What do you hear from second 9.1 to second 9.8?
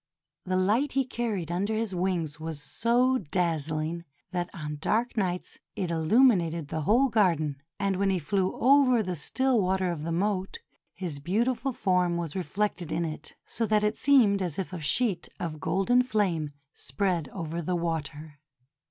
still